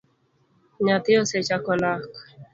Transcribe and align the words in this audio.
Nyathi 0.83 1.11
osechako 1.21 1.71
lak 1.81 2.01